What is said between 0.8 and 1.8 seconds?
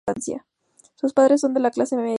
Sus padres son de la